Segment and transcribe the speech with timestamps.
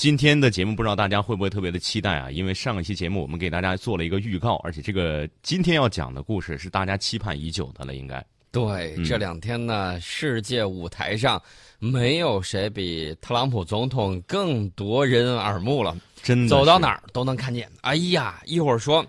[0.00, 2.30] 今天的节目不知道大家会不会特别的期待啊？
[2.30, 8.24] 因为上一期节目我们给大家做了一个预告，而且这个今天要讲的故事是大家期盼已久的了，应该。
[8.50, 11.38] 对，这两天呢，世界舞台上
[11.78, 17.70] 没有谁比特朗普总统更夺人耳目了，真的走到哪儿都能看见。
[17.82, 19.04] 哎呀，一会儿说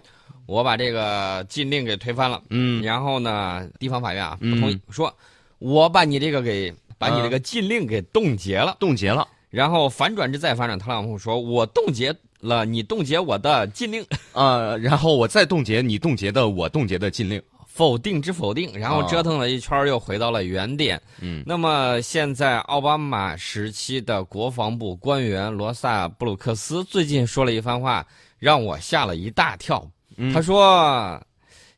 [0.45, 5.15] 我把这个禁令给推翻了，嗯，然后呢，地方法院啊不同意，说
[5.59, 9.25] 我把你这个给把你这个禁令给冻结了，冻结了。
[9.51, 20.99] 然后反转之再反转，特朗普说：“我冻结了你冻结我的禁令，啊，然后我再冻结你冻结的我冻结的禁令，否定之否定。”然后折腾了一圈，又回到了原点。
[21.19, 28.07] 嗯，那么现在奥巴马时期的国防部官员罗萨布鲁克斯最近说了一番话，
[28.39, 29.85] 让我吓了一大跳。
[30.33, 31.21] 他说：“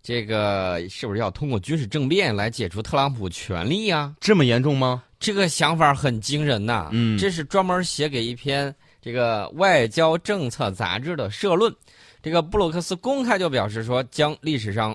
[0.04, 4.14] 这个是不是要通过军事政变来解除特朗普权力呀？
[4.20, 6.90] 这么严重吗？”这个想法很惊人呐！
[6.92, 11.74] 嗯，这是专门写给一篇这个外交政策杂志的社论。
[12.22, 14.94] 这个布鲁克斯公开就表示说，将历史上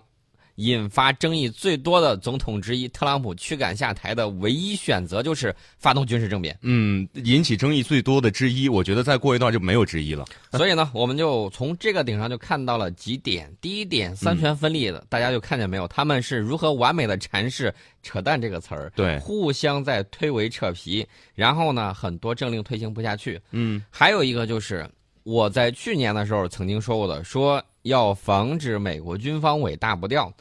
[0.59, 6.59] 引发争议最多的总统之一特朗普驱赶下台的唯一选择就是发动军事政变。
[6.63, 10.25] 嗯，引起争议最多的之一，我觉得再过一段就没有之一了。
[10.53, 13.49] 所以呢，我们就从这个顶上就看到了几点。
[13.61, 15.87] 第一点，三权分立的，大家就看见没有？
[15.87, 17.73] 他们是如何完美的阐释
[18.03, 21.07] “扯淡”这个词儿，对，互相在推诿扯皮。
[21.35, 23.41] 然后呢，很多政令推行不下去。
[23.53, 24.85] 嗯，还有一个就是
[25.23, 30.33] 我在去年的时候曾经说过的，说要防止美国军方伟大不掉。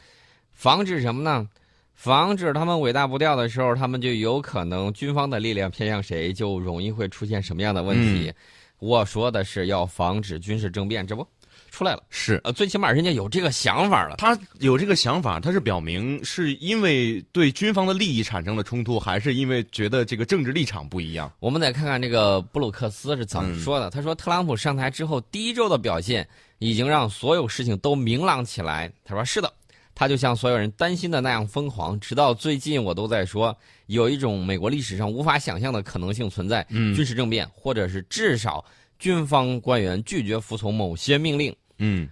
[0.52, 1.50] 防止什么呢？
[1.96, 8.32] 防止他们伟大不掉的时候，他们就有可能军方的力量偏向谁，就容易会出现什么样的问题。
[8.80, 11.26] 我说的是要防止军事政变，这不
[11.70, 12.04] 出来了？
[12.10, 14.16] 是呃，最起码人家有这个想法了。
[14.18, 21.32] 他有这个想法，他是表明是因为对军方的利益产生了冲突，还是因为觉得这个政治立场不一样？
[21.40, 23.90] 我们得看看这个布鲁克斯是怎么说的。
[23.90, 26.28] 他说，特朗普上台之后第一周的表现，
[26.60, 28.92] 已经让所有事情都明朗起来。
[29.06, 29.52] 他说是的。
[30.00, 38.64] 他就像所有人担心的那样疯狂，直到最近我都在说，有一种美国历史上无法想象的可能性存在：军事政变，或者是至少
[39.00, 41.52] 军方官员拒绝服从某些命令。
[41.80, 42.10] 嗯。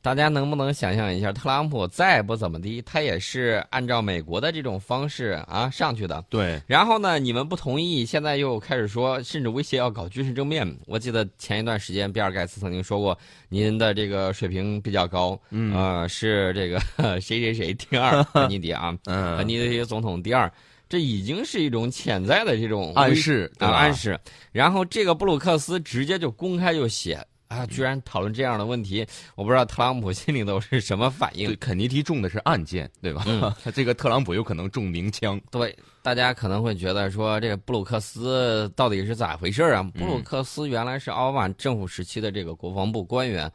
[0.00, 6.24] 大家能不能想象一下，特朗普再不怎么地，他也是按照美国的这种方式啊上去的。
[6.30, 6.62] 对。
[6.68, 10.78] 然后呢，你们不同意，现在又开始说，甚至威胁要搞军事政变。
[10.86, 16.78] 我记得前一段时间，比尔盖茨曾经说过，您的这个水平比较高，嗯，呃，是这个
[17.20, 20.50] 谁谁谁第二，肯尼迪啊， 嗯， 肯尼迪总统第二，
[20.88, 24.18] 这已经是一种潜在的这种暗示啊暗示。
[24.52, 27.18] 然后这个布鲁克斯直接就公开就写。
[27.48, 27.66] 啊！
[27.66, 29.04] 居然讨论这样的问题，
[29.34, 31.56] 我不知道特朗普心里头是什么反应。
[31.56, 33.24] 肯尼迪中的是暗箭，对吧？
[33.26, 35.40] 嗯， 这个特朗普有可能中明枪。
[35.50, 39.82] 对，大家可能会觉得说，这个布鲁克斯到底是咋回事啊？
[39.94, 43.50] 布鲁克斯原来是奥巴马政府时期的这个国防部官员，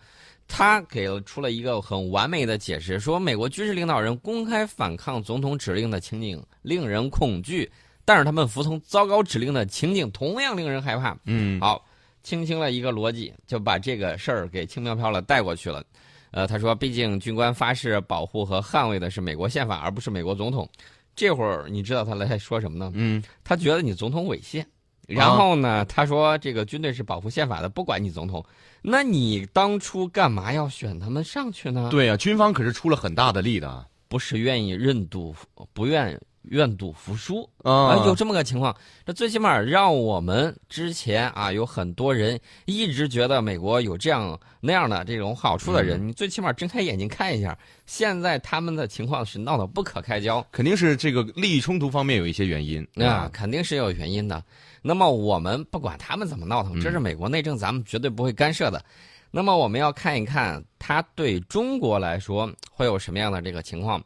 [0.47, 7.71] 他给了出了一个很完美的解释，说美国军事领导人公开反抗总统指令的情景令人恐惧，
[8.03, 11.15] 但是他们服从糟糕指令的情景同样令人害怕。
[11.25, 11.85] 嗯，好。
[12.23, 15.83] 轻轻了一个逻辑，就把这个事儿给轻飘飘的带过去了。
[16.31, 20.67] 呃，他说，毕竟军官发誓保护和捍卫的是美国宪法，而不是美国总统。
[21.15, 22.91] 这会儿你知道他来说什么呢？
[22.95, 24.65] 嗯，他觉得你总统违宪。
[25.05, 28.43] 然后呢，他说这个军队是保护宪法的，不管你总统。
[28.81, 31.89] 那你当初干嘛要选他们上去呢？
[31.91, 35.35] 对呀，军方可是出了很大的力的，不是愿意认赌，
[35.73, 36.19] 不愿。
[36.43, 38.75] 愿赌服输啊，有这么个情况。
[39.05, 54.43] 这最起码让我们之前啊，有很多人一直觉得美国有这样那样的这种好处的人，你最起码睁开眼睛看一下，现在他们的情况是闹得不可开交，肯定是这个利益冲突方面有一些原因啊，肯定是有原因的。
[54.81, 58.83] 那么我们不管他们怎么闹腾，这是美国内政，咱们绝对不会干涉的。
[59.31, 63.99] 那么我们要看一看，他对中国来说会有什么样的这个情况。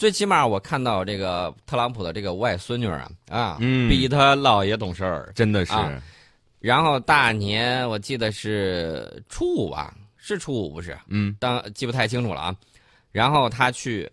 [0.00, 5.74] 最起码我看到这个特朗普的这个外孙女啊啊，比他姥爷懂事儿，真的是。
[6.58, 10.98] 然后大年我记得是初五吧，是初五不是？
[11.08, 12.56] 嗯，当记不太清楚了啊。
[13.12, 14.10] 然后他去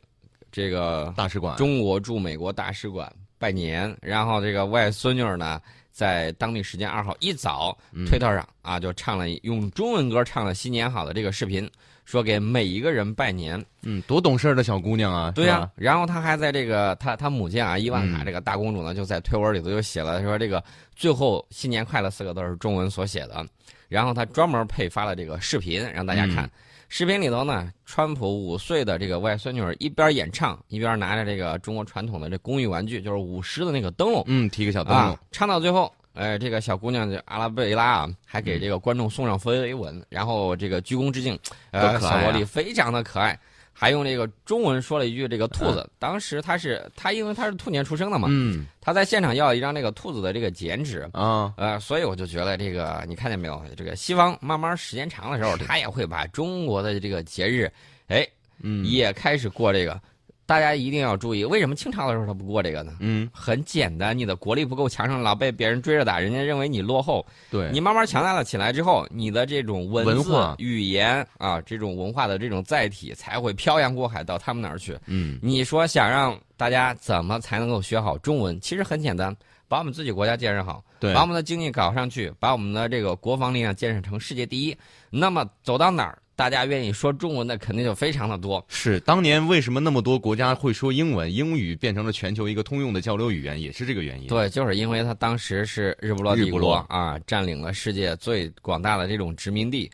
[0.52, 3.10] 这个大使馆，中国驻美国大使馆
[3.40, 3.96] 拜年。
[4.02, 5.62] 然后这个外孙女呢，
[5.98, 11.68] 在当地时间二号一早，推特上啊就唱了用中文歌唱了新年好的这个视频。
[12.06, 15.30] 说给每一个人拜年，嗯，多懂事的小姑娘啊！
[15.36, 20.64] 对呀，然后她还在这个她她母亲啊伊万卡这个大公主呢，就在推文里头就写了说这个
[20.96, 23.46] 最后新年快乐四个字是中文所写的，
[23.90, 26.50] 然后她专门配发了这个视频让大家看，
[26.90, 41.38] 视频里头呢，川普五岁的这个外孙女儿一边演唱一边拿着这个中国传统的这工艺玩具，就是舞狮的那个灯笼，嗯，提个小灯笼，唱到最后哎，这个小姑娘阿拉贝拉啊，还给这个观众送上飞吻，然后这个鞠躬致敬。
[41.72, 43.38] 呃，小萝莉非常的可爱，
[43.80, 53.64] 还用这个中文说了一句：“这个兔子。”当时他是他，因为他是兔年出生的嘛，嗯，他在现场要一张这个兔子的这个剪纸啊，呃，所以我就觉得这个你看见没有？
[53.76, 57.72] 这个西方慢慢时间长的时候，他也会把中国的这个节日，
[58.08, 58.28] 哎，
[58.64, 60.02] 嗯，也开始过这个。
[60.48, 62.94] 大家一定要注意，为什么清朝的时候他不过这个呢？
[63.02, 67.24] 嗯，很简单，你的国力不够强盛，老被别人追着打，人家认为你落后。
[67.52, 74.98] 对，你慢慢强大了起来之后，你的这种文字、语言啊，这种文化的这种载体才会漂洋过海到他们那儿去。
[75.06, 78.58] 嗯，你说想让大家怎么才能够学好中文？
[78.62, 79.36] 其实很简单，
[79.68, 84.78] 把我们自己国家建设好，对，把我们的经济搞上去，把我们的这个国防力量建设成世界第一。
[85.10, 86.18] 那么走到哪儿？
[86.38, 88.64] 大家愿意说中文的肯定就非常的多。
[88.70, 91.34] 是当年为什么那么多国家会说英文？
[91.34, 94.28] 英语变成了全球一个通用的交流语言，也是这个原因。
[94.28, 99.90] 对，就是因为它当时是日不落帝国啊，占领了世界最广大的这种殖民地。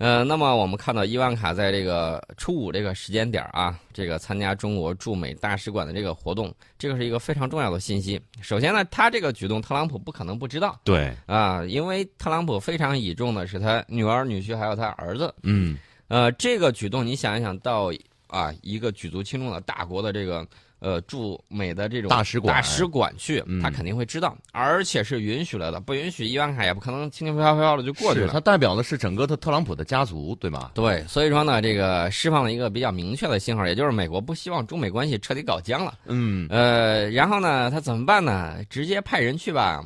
[0.00, 8.18] 呃，那么我们看到伊万卡在这个初五这个时间点啊，这个参加中国驻美大使馆的这个活动，这个是一个非常重要的信息。
[8.40, 10.80] 首先呢，他这个举动，特朗普不可能不知道。
[10.84, 15.34] 对啊，因为特朗普非常倚重的是他女儿、女婿还有他儿子。
[15.42, 15.76] 嗯，
[16.08, 17.92] 呃，这个举动你想一想到
[18.26, 20.46] 啊，一个举足轻重的大国的这个。
[20.80, 25.78] 呃，驻美的这种大使馆，大使馆去，他肯定会知道，而且是允许了的。
[25.78, 28.32] 不允许，伊万卡也不可能轻轻飘飘的就过去了。
[28.32, 30.72] 他代表的是整个的特朗普的家族，对吧？
[30.74, 35.98] 对，所以说呢，这个释放了一个比较明确的信号，也就是美国不希望中美关系彻底搞僵了。
[36.06, 38.56] 嗯，呃，然后呢，他怎么办呢？
[38.70, 39.84] 直接派人去吧，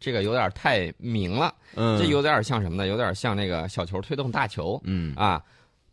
[0.00, 1.54] 这个有点太明了。
[1.76, 2.88] 嗯，这有点像什么呢？
[2.88, 4.80] 有点像那个小球推动大球。
[4.82, 5.40] 嗯啊，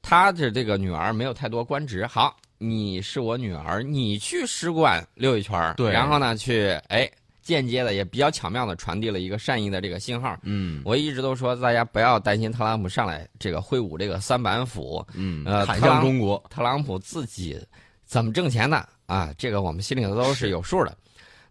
[0.02, 2.36] 他的这个女儿没有太多官职，好。
[2.58, 7.10] 你是我女儿，你去使馆溜一圈对，然后呢，去哎，
[7.42, 10.38] 间接的也比较巧妙的传递了一个善意的这个信号。
[10.44, 17.60] 嗯，我一直都说大家不要担心特朗普上来这个挥舞这个三板斧，嗯，呃，海向中国，特朗普自己
[18.06, 19.34] 怎么挣钱的啊？
[19.38, 20.98] 这个我们心里头都是有数的。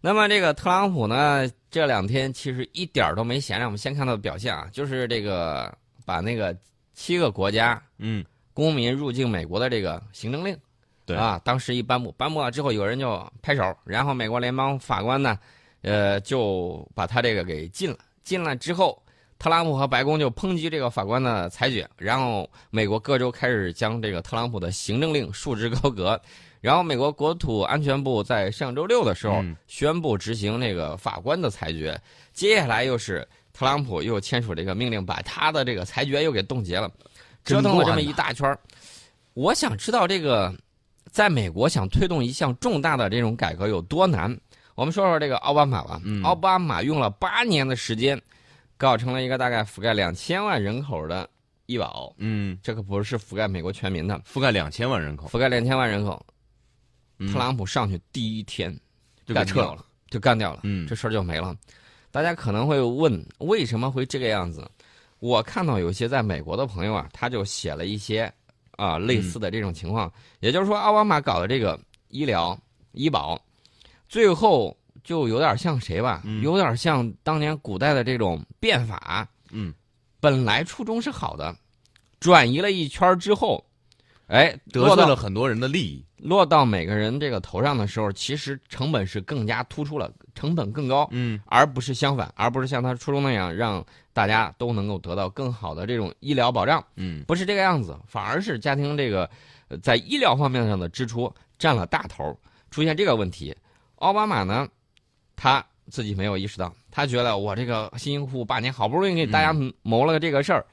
[0.01, 3.65] 那么这个特朗普呢，这两天其实一点都没闲着。
[3.65, 5.71] 我们先看到的表现啊，就是这个
[6.05, 6.57] 把那个
[6.93, 10.57] 七个国家嗯公民入境美国的这个行政令。
[11.05, 15.37] 对啊，当时一颁布，颁布了之后，有人就拍手，然后美国联邦法官呢，
[15.81, 17.97] 呃，就把他这个给禁了。
[18.23, 18.97] 禁了之后，
[19.37, 26.17] 特朗普和白宫就抨击这个法官的裁决，然后美国各州开始将这个特朗普的行政令束之高阁。
[26.61, 31.99] 然后美国国土安全部在上周六的时候宣布执行那个法官的裁决，
[32.31, 36.89] 接下来又是特朗普又签署这个命令，把他的这个裁决又给冻结了，
[37.43, 38.57] 折腾了这么一大圈
[39.33, 40.55] 我想知道这个。
[41.13, 44.35] 在美国想推动一项重大的这种改革有多难？
[44.73, 46.01] 我们说说这个奥巴马吧。
[46.23, 48.19] 奥巴马用了八年的时间，
[48.77, 51.29] 搞成了一个大概覆盖两千万人口的
[51.67, 52.11] 医保。
[52.17, 55.27] 嗯，这可不是覆盖美国全民的，覆盖两千万人口。
[55.27, 56.25] 覆盖两千万人口。
[57.31, 58.75] 特朗普上去第一天
[59.23, 60.61] 就给撤了，就干掉了。
[60.63, 61.55] 嗯，这事儿就没了。
[62.09, 64.67] 大家可能会问，为什么会这个样子？
[65.19, 68.33] 我看到有些在美国的朋友啊，他就写了一些。
[68.77, 71.79] 啊，类似的这种情况，也就是说，奥巴马搞的这个
[72.09, 72.57] 医疗
[72.91, 73.39] 医保，
[74.07, 76.23] 最后就有点像谁吧？
[76.41, 79.27] 有点像当年古代的这种变法。
[79.51, 79.73] 嗯，
[80.19, 81.55] 本来初衷是好的，
[82.19, 83.63] 转移了一圈之后，
[84.27, 91.07] 哎，得罪了很多人的利益，落到每个人这个头上的时候，其实成本是更加突出了，成本更高。
[91.11, 93.85] 嗯，而不是相反，而不是像他初衷那样让。
[94.15, 99.27] 大家都能够得到更好的这种医疗保障，嗯，不是这个样子，反而是家庭这个
[99.81, 102.39] 在医疗方面上的支出占了大头，
[102.69, 103.57] 出现这个问题。
[103.95, 104.67] 奥巴马呢，
[105.35, 109.51] 他自己没有意识到，他觉得我这个辛辛苦苦八年好不容易给大家
[109.81, 110.63] 谋了个这个事儿，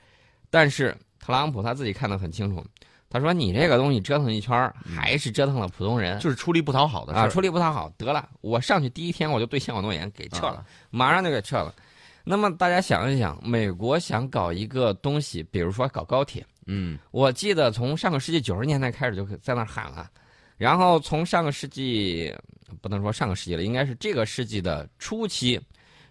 [0.50, 2.62] 但是特朗普他自己看得很清楚，
[3.10, 11.74] 他说你这个东西折腾一圈还是折腾了普通人，就是出力不讨好的事啊，出力不讨好，得了，我上去第一天我就兑现我诺言，给撤了，马上就给撤了。
[12.22, 20.08] 那么大家想一想，美国想搞一个东西，比如说搞高铁，嗯，我记得从上个世纪九十年代开始就在那喊了，
[20.56, 22.32] 然后从上个世纪
[22.80, 25.60] 不能说上个世纪了，应该是这个世纪的初期，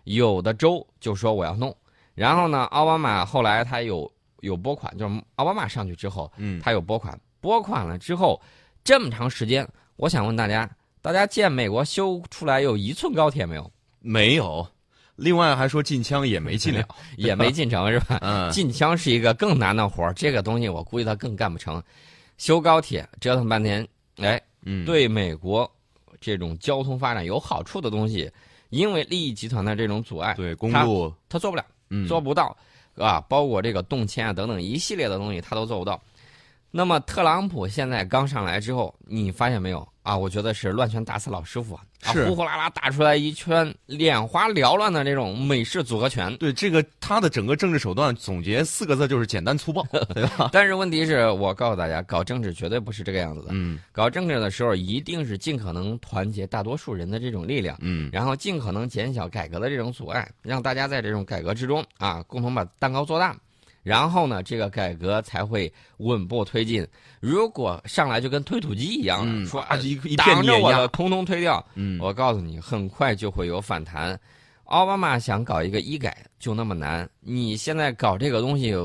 [0.03, 1.73] 有的州就说我要弄，
[2.13, 8.41] 然后呢，奥巴马后来他有有拨款，就是奥巴马上去之后，嗯，他有拨款，拨款了之后
[8.83, 10.69] 这么长时间，我想问大家，
[11.01, 13.71] 大家见美国修出来有一寸高铁没有？
[13.99, 14.67] 没有。
[15.15, 18.19] 另外还说禁枪也没禁了，也没进城是吧？
[18.23, 21.83] 嗯，禁枪是一个更难的活儿，这个东西我估计他更干不成。
[22.37, 25.69] 修高铁折腾半天，哎，嗯，对美国
[26.21, 28.31] 这种交通发展有好处的东西，
[28.69, 32.55] 因为利益集团的这种阻碍，对公路他做不了，嗯做不到，
[32.95, 35.99] 啊，包括这个动迁啊等等一系列的东西，他都做不到。
[36.71, 40.17] 那么特朗普现在刚上来之后，你发现没有啊？
[40.17, 46.35] 我觉得是乱拳打死老师傅啊，啊是呼呼啦啦打出来一圈眼花缭乱的这种美式组合拳。
[46.37, 50.49] 对这个他的整个政治手段总结四个字就是简单粗暴， 对吧？
[50.51, 53.47] 但是问题是我告诉大家，搞政治绝对不是这个样子的。
[53.51, 63.35] 嗯搞政治的时候，一定是尽可能团结大多数人的这种力量，嗯然后尽可能减小改革的这种阻碍，让大家在这种改革之中啊，共同把蛋糕做大，
[63.89, 66.87] 然后呢，这个改革才会稳步推进。
[67.19, 74.19] 如果上来就跟推土机一样，嗯，说啊一一片挡着碾压，我的通通推掉，嗯我告诉你，很快就会有反弹。
[74.65, 78.75] 奥巴马想搞一个医改就那么难，你现在搞这个东西，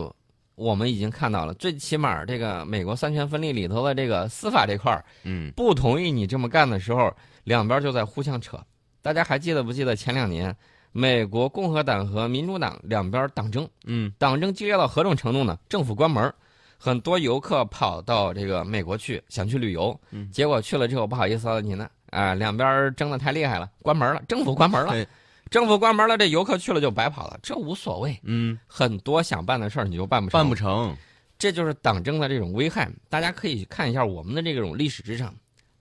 [0.54, 8.58] 我们已经看到了，最起码这个美国三权分立里头的这个司法这块儿嗯不同意你这么干的时候，两边就在互相扯。
[9.02, 10.56] 大家还记得不记得前两年，
[10.96, 14.12] 美国共和党和民主党两边党争，嗯。
[14.16, 15.58] 党争激烈到何种程度呢？
[15.68, 16.32] 政府关门儿，
[16.78, 20.30] 很多游客跑到这个美国去，想去旅游，嗯。
[20.30, 25.04] 结果去了之后不好意思了你呢，啊、两边争的太厉害了，关门了，政府关门了，
[25.50, 30.96] 政府关门了，这游客去了就白跑了，这无所谓，嗯，很多想办的事儿你就办不成，办不成，
[31.36, 32.88] 这就是党争的这种危害。
[33.08, 35.34] 大家可以看一下我们的这种历史之上，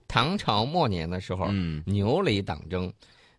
[0.07, 1.83] 唐朝末年的时候，嗯。
[1.85, 2.89] 牛李党争；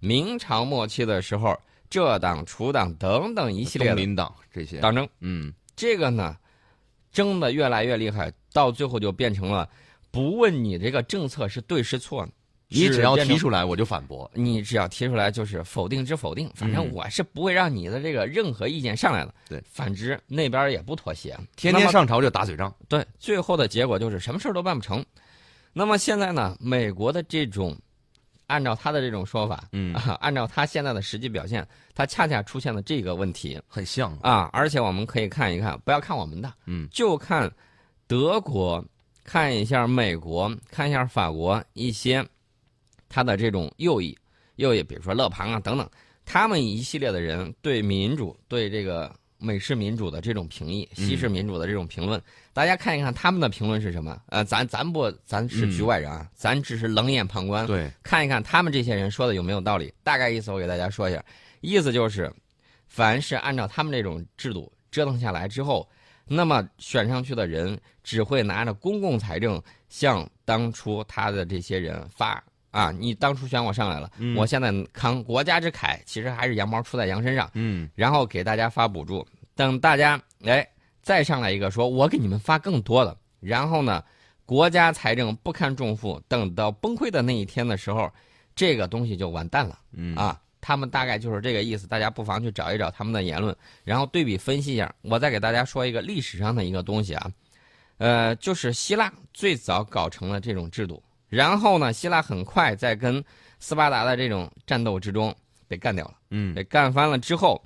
[0.04, 1.58] 明朝末期的时候，
[1.88, 5.08] 浙党、楚党等等一系列的党这些，党争。
[5.20, 5.52] 嗯。
[5.74, 6.36] 这个呢，
[7.10, 9.68] 争的越来越厉害，到最后就变成了
[10.10, 12.28] 不问你这个政策是对是错，
[12.68, 16.92] 你只要提出来我就反驳，你只要提出来就是否定之否定，反正嗯。
[16.92, 19.34] 我是不会让你的这个任何意见上来的。
[19.48, 25.04] 对，反之那边也不妥协，天天上朝就打嘴仗，对，最后的结果就是什么事儿都办不成。
[25.72, 27.76] 那么现在呢，美国的这种，
[28.46, 29.94] 按照他的这种说法，嗯。
[29.94, 33.60] 啊， 按照他现在的实际表现，他恰恰出现了这个问题。
[33.66, 34.50] 很像，啊。
[34.52, 36.88] 而且我们可以看一看，不要看我们的，嗯。
[36.90, 37.50] 就看
[38.06, 38.84] 德国，
[39.24, 42.24] 看一下美国，看一下法国一些
[43.08, 44.16] 他的这种右翼，
[44.56, 45.88] 右翼，比如说勒庞啊等等，
[46.24, 52.20] 他们一系列的人对民主，对这个美式民主的这种评议，西式民主的这种评论，
[52.54, 54.16] 大家看一看他们的评论是什么？
[54.28, 59.92] 呃，咱咱不，咱是局外人啊，咱只是冷眼旁观，对，看一看他们这些人说的有没有道理。
[60.04, 61.22] 大概意思我给大家说一下，
[61.60, 62.32] 意思就是，
[62.86, 65.86] 凡是按照他们这种制度折腾下来之后，
[66.26, 74.36] 那么选上去的人只会拿着公共财政向当初他的这些人发啊，你当初选我上来了，嗯。
[74.36, 77.90] 我现在扛国家之慨，其实还是羊毛出在羊身上，嗯。
[77.96, 80.64] 然后给大家发补助，等大家哎
[81.04, 84.02] 再上来一个说，我给你们发更多的，然后呢，
[84.46, 88.10] 国家财政不堪重负，等到崩溃的那一天的时候，
[88.56, 89.78] 这个东西就完蛋了。
[89.92, 94.92] 嗯啊，他们大概就是这个意思，大家不妨去找一找他们的言论，然后对比分析一下。
[95.02, 97.30] 我再给大家说一个历史上的一个东西啊，
[97.98, 103.22] 呃，就是希腊最早搞成了这种制度，然后呢，希腊很快在跟
[103.60, 105.34] 斯巴达的这种战斗之中
[105.68, 107.62] 被干掉了，嗯被干翻了之后，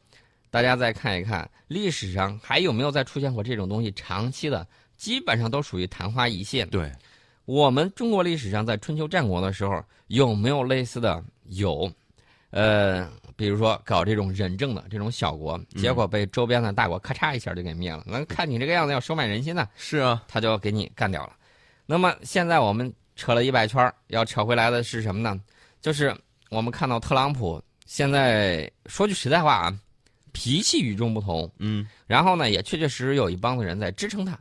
[0.50, 6.68] 大家再看一看历史上还有没有再出现过这种东西，长期的基本上都属于昙花一现。
[6.70, 6.90] 对，
[7.44, 11.22] 我们中国历史上在春秋战国的时候有没有类似的？
[11.50, 11.90] 有，
[12.50, 18.02] 呃，比如说搞这种仁政的这种小国，结果被周边的大国咔嚓一下就给灭了。
[18.06, 21.32] 那看你这个样子要收买人心呢，是啊，他就给你干掉了。
[21.86, 25.40] 那么现在我们扯了一百圈要扯回来的是什么呢？
[25.80, 26.14] 就是
[26.50, 29.78] 我们看到特朗普现在说句实在话啊，
[30.38, 31.84] 脾气与众不同，嗯。
[32.06, 34.38] 然后呢，也确确实实有一帮子人在支撑他，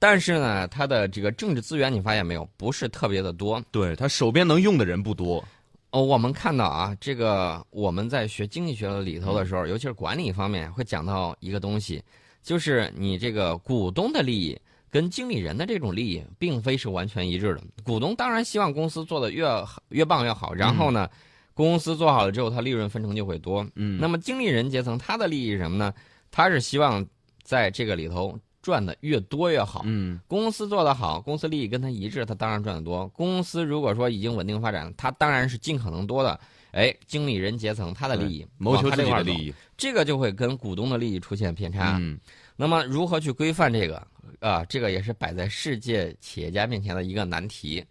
[0.00, 3.62] 但是呢，他的这个政治资源你发现没有，不是特别的多。
[3.70, 5.44] 对他手边能用的人不多，
[5.90, 12.02] 哦，我们看到啊，这个我们在学经济学的里头的时候，尤其是管理方面，会讲到一个东西，
[12.42, 14.58] 就是你这个股东的利益
[14.90, 17.62] 跟经理人的这种利益，并非是完全一致的。
[17.84, 21.08] 股东当然希望公司做的越好越棒越好，然后呢，
[21.54, 23.66] 公司做好了之后，它利润分成就会多。
[23.76, 25.94] 嗯那么经理人阶层他的利益是什么呢？
[26.30, 27.06] 他是希望
[27.42, 29.82] 在这个里头赚的越多越好。
[29.84, 33.06] 嗯公司做得好，公司利益跟他一致，他当然赚得多。
[33.08, 36.40] 公司如果说已经稳定发展，他当然是尽可能多的，
[36.72, 41.96] 哎，经理人阶层他的利益谋求自己的利益，益，这个就会跟股东的利益出现偏差。
[42.00, 42.18] 嗯
[42.56, 44.06] 那么如何去规范这个
[44.40, 44.64] 啊？
[44.66, 47.84] 这个也是摆在世界企业家面前的一个难题。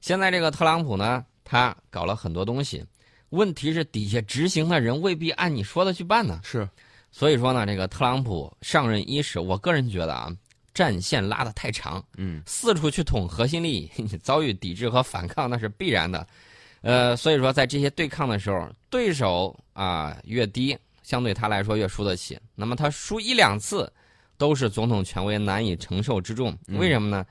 [0.00, 2.84] 现在这个特朗普呢，他搞了很多东西，
[3.34, 6.40] 问题是底下执行的人未必按你说的去办呢。
[6.42, 6.68] 是，
[7.10, 10.34] 所以说呢，这个特朗普上任伊始，我个人觉得啊，
[10.72, 16.26] 战线拉得太长，嗯四处去捅核心利益，遭遇抵制和反抗那是必然的。
[16.82, 22.38] 呃，所以说在这些对抗的时候，对手啊越低，相对他来说越输得起。
[22.54, 23.90] 那么他输一两次，
[24.36, 26.56] 都是总统权威难以承受之重。
[26.68, 27.24] 为什么呢？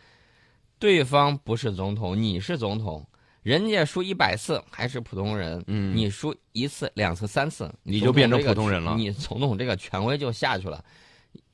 [0.80, 3.06] 对方不是总统，你是总统。
[3.44, 8.96] 人家输一百次还是普通人，嗯，你输一次、两次、三次，你就变成普通人了。
[8.96, 10.84] 你总统这个权威就下去了，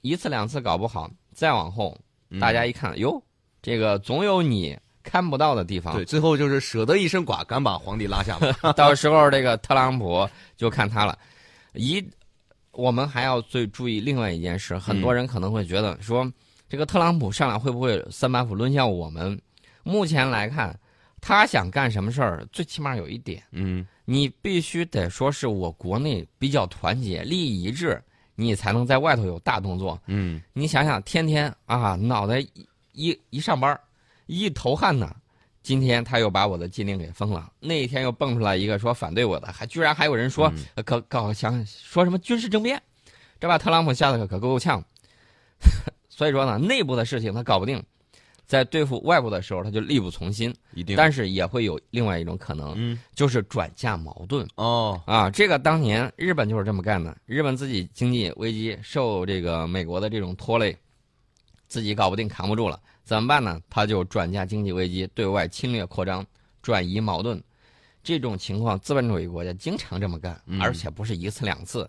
[0.01, 1.99] 一次两次搞不好，再往后，
[2.39, 3.19] 大家一看，哟，
[3.59, 5.95] 这个总有你看不到的地方。
[5.95, 8.53] 对，最后就是舍得一身剐，敢把皇帝拉下来。
[8.73, 11.17] 到时候这个特朗普就看他了。
[11.73, 12.07] 一，
[12.71, 16.31] 我们还要最注意另外一件事，很多人可能会觉得说，
[16.69, 19.41] 这个特朗普上来会不会三板斧抡向我们？
[19.81, 20.79] 目前来看。
[21.21, 22.45] 他想干什么事儿？
[22.51, 28.01] 最起码有一点，嗯，你必须得说是我国内比较团结、利益一致，
[28.35, 30.01] 你才能在外头有大动作。
[30.07, 32.39] 嗯，你想想，天天啊，脑袋
[32.93, 33.79] 一一上班，
[34.27, 35.15] 一头汗呢。
[35.61, 40.51] 今天他又把我的禁令给封了，那一天又蹦出来一个说反对我的，还居然还有人说
[40.85, 42.81] 搞搞想说什么军事政变，
[43.39, 44.83] 这把特朗普吓得可可够呛。
[46.09, 47.83] 所以说呢，内部的事情他搞不定。
[48.49, 50.95] 在对付外部的时候，他就力不从心，一定。
[50.97, 54.47] 但是也会有另外一种可能，嗯，就是转嫁矛盾。
[54.55, 57.15] 哦，啊，这个当年日本就是这么干的。
[57.27, 60.75] 日本自己经济危机，受这个美国的这种拖累，
[61.67, 63.61] 自己搞不定，扛不住了，怎么办呢？
[63.69, 66.25] 他就转嫁经济危机，对外侵略扩张，
[66.63, 67.39] 转移矛盾。
[68.01, 71.87] 这种情况，资本主义国家经常这么干，而且不是一次两次。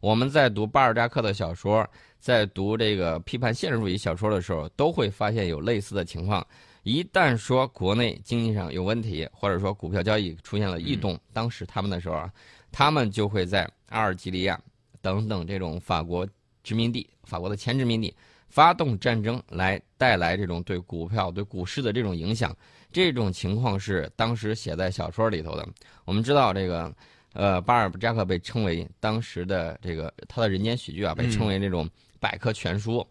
[0.00, 1.86] 我们在读巴尔扎克的小说。
[2.18, 6.46] 在读这个批判现实主义小说的时候，都会发现有类似的情况。
[6.82, 12.32] 一旦说国内经济上有问题，或者说股票交易出现了异动，当时他们的时候啊，
[12.72, 14.60] 他们就会在阿尔及利亚
[15.00, 16.26] 等等这种法国
[16.62, 18.14] 殖民地、法国的前殖民地
[18.48, 22.56] 发动战争，来带来这种对股票、对股市的这种影响。
[22.90, 25.68] 这种情况是当时写在小说里头的。
[26.04, 26.92] 我们知道这个。
[27.34, 31.88] 呃，巴尔扎克被称为当时的这个他的人间喜剧啊，被称为这种
[32.20, 33.06] 百科全书。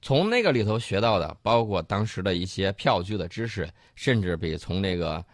[0.00, 5.24] 从那个里头学到的，包括当时的一些票据的知识，甚至比从这个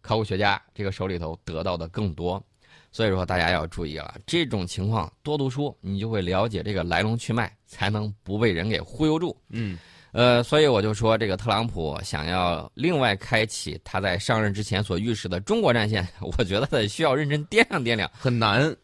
[0.00, 2.42] 考古学家这个手里头得到的更多。
[2.90, 9.36] 所以说，大家要注意了，这种情况多读书，你就会了解这个来龙去脉，才能不被人给忽悠住。
[9.50, 9.78] 嗯。
[10.12, 18.74] 呃，所以我就说，这个特朗普想要另外开启他在上任之前所预示的中国战线， 我觉得得需要认真掂量掂量，很难。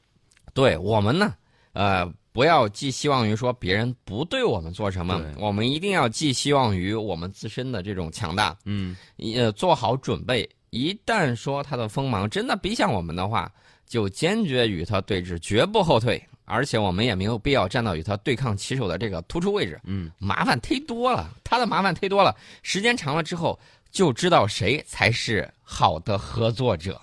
[0.53, 1.35] 对我们呢，
[1.73, 8.57] 呃，不要寄希望于说别人不对我们做什么，我们一定要寄希望于我们自身的这种强大。
[8.65, 8.97] 嗯，
[9.37, 13.53] 呃，做好准备，一旦说他的锋芒真的逼向我们的话，
[13.87, 16.23] 就坚决与他对峙，绝不后退。
[16.45, 23.59] 而且我们也没有必要站到与他对抗棋手的这个突出位置，嗯，麻烦忒多了，他的麻烦忒多了，时间长了之后
[23.91, 27.01] 就知道谁才是好的合作者。